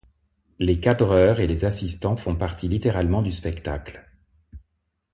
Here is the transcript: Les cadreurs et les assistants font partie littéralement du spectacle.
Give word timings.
Les 0.57 0.79
cadreurs 0.79 1.41
et 1.41 1.45
les 1.45 1.63
assistants 1.63 2.15
font 2.17 2.35
partie 2.35 2.67
littéralement 2.67 3.21
du 3.21 3.31
spectacle. 3.31 4.03